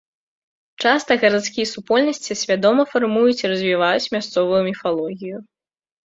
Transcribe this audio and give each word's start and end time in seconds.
Часта 0.83 1.11
гарадскія 1.23 1.65
супольнасці 1.73 2.37
свядома 2.43 2.85
фармуюць 2.93 3.35
і 3.43 3.51
развіваюць 3.53 4.11
мясцовую 4.15 4.61
міфалогію. 4.69 5.37